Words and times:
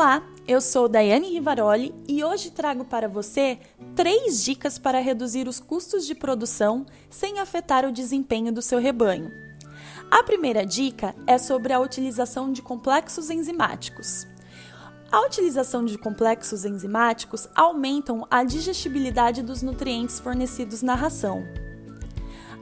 Olá, 0.00 0.22
eu 0.48 0.62
sou 0.62 0.88
Daiane 0.88 1.30
Rivaroli 1.30 1.94
e 2.08 2.24
hoje 2.24 2.50
trago 2.50 2.86
para 2.86 3.06
você 3.06 3.58
três 3.94 4.42
dicas 4.42 4.78
para 4.78 4.98
reduzir 4.98 5.46
os 5.46 5.60
custos 5.60 6.06
de 6.06 6.14
produção 6.14 6.86
sem 7.10 7.38
afetar 7.38 7.84
o 7.84 7.92
desempenho 7.92 8.50
do 8.50 8.62
seu 8.62 8.78
rebanho. 8.78 9.30
A 10.10 10.22
primeira 10.22 10.64
dica 10.64 11.14
é 11.26 11.36
sobre 11.36 11.74
a 11.74 11.78
utilização 11.78 12.50
de 12.50 12.62
complexos 12.62 13.28
enzimáticos. 13.28 14.26
A 15.12 15.20
utilização 15.26 15.84
de 15.84 15.98
complexos 15.98 16.64
enzimáticos 16.64 17.46
aumentam 17.54 18.26
a 18.30 18.42
digestibilidade 18.42 19.42
dos 19.42 19.60
nutrientes 19.60 20.18
fornecidos 20.18 20.80
na 20.80 20.94
ração. 20.94 21.44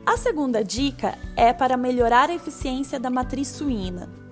A 0.05 0.17
segunda 0.17 0.65
dica 0.65 1.17
é 1.37 1.53
para 1.53 1.77
melhorar 1.77 2.31
a 2.31 2.35
eficiência 2.35 2.99
da 2.99 3.09
matriz 3.09 3.47
suína. 3.47 4.28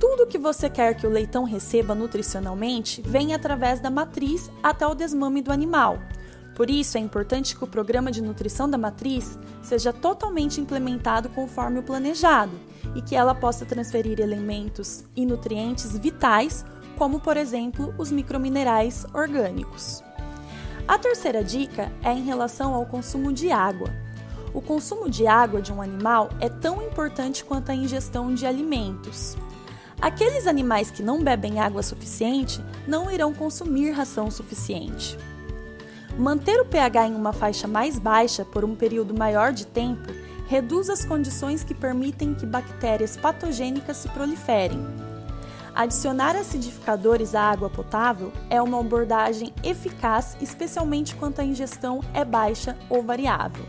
Tudo 0.00 0.26
que 0.26 0.38
você 0.38 0.70
quer 0.70 0.96
que 0.96 1.06
o 1.06 1.10
leitão 1.10 1.44
receba 1.44 1.94
nutricionalmente 1.94 3.02
vem 3.02 3.34
através 3.34 3.80
da 3.80 3.90
matriz 3.90 4.50
até 4.62 4.86
o 4.86 4.94
desmame 4.94 5.42
do 5.42 5.52
animal. 5.52 5.98
Por 6.56 6.70
isso, 6.70 6.96
é 6.96 7.00
importante 7.00 7.54
que 7.54 7.62
o 7.62 7.66
programa 7.66 8.10
de 8.10 8.22
nutrição 8.22 8.68
da 8.68 8.78
matriz 8.78 9.38
seja 9.62 9.92
totalmente 9.92 10.58
implementado 10.58 11.28
conforme 11.28 11.80
o 11.80 11.82
planejado 11.82 12.58
e 12.94 13.02
que 13.02 13.14
ela 13.14 13.34
possa 13.34 13.66
transferir 13.66 14.20
elementos 14.20 15.04
e 15.14 15.26
nutrientes 15.26 15.96
vitais, 15.98 16.64
como, 16.96 17.20
por 17.20 17.36
exemplo, 17.36 17.94
os 17.98 18.10
microminerais 18.10 19.04
orgânicos. 19.12 20.02
A 20.88 20.98
terceira 20.98 21.44
dica 21.44 21.92
é 22.02 22.10
em 22.10 22.22
relação 22.22 22.74
ao 22.74 22.86
consumo 22.86 23.34
de 23.34 23.52
água. 23.52 23.90
O 24.54 24.62
consumo 24.62 25.10
de 25.10 25.26
água 25.26 25.60
de 25.60 25.72
um 25.74 25.82
animal 25.82 26.30
é 26.40 26.48
tão 26.48 26.82
importante 26.82 27.44
quanto 27.44 27.70
a 27.70 27.74
ingestão 27.74 28.32
de 28.32 28.46
alimentos. 28.46 29.36
Aqueles 30.00 30.46
animais 30.46 30.90
que 30.90 31.02
não 31.02 31.22
bebem 31.22 31.60
água 31.60 31.82
suficiente 31.82 32.64
não 32.86 33.10
irão 33.10 33.34
consumir 33.34 33.90
ração 33.90 34.30
suficiente. 34.30 35.18
Manter 36.18 36.58
o 36.60 36.64
pH 36.64 37.08
em 37.08 37.14
uma 37.14 37.34
faixa 37.34 37.68
mais 37.68 37.98
baixa 37.98 38.44
por 38.44 38.64
um 38.64 38.74
período 38.74 39.12
maior 39.14 39.52
de 39.52 39.66
tempo 39.66 40.10
reduz 40.48 40.88
as 40.88 41.04
condições 41.04 41.62
que 41.62 41.74
permitem 41.74 42.34
que 42.34 42.46
bactérias 42.46 43.16
patogênicas 43.16 43.98
se 43.98 44.08
proliferem. 44.08 44.84
Adicionar 45.74 46.34
acidificadores 46.34 47.34
à 47.34 47.42
água 47.42 47.70
potável 47.70 48.32
é 48.48 48.60
uma 48.60 48.80
abordagem 48.80 49.52
eficaz, 49.62 50.36
especialmente 50.40 51.14
quando 51.14 51.40
a 51.40 51.44
ingestão 51.44 52.00
é 52.12 52.24
baixa 52.24 52.76
ou 52.88 53.02
variável. 53.02 53.64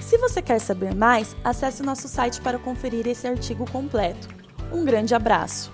Se 0.00 0.18
você 0.18 0.42
quer 0.42 0.58
saber 0.58 0.94
mais, 0.94 1.34
acesse 1.42 1.82
nosso 1.82 2.08
site 2.08 2.40
para 2.40 2.58
conferir 2.58 3.06
esse 3.06 3.26
artigo 3.26 3.68
completo. 3.70 4.41
Um 4.72 4.84
grande 4.84 5.14
abraço! 5.14 5.70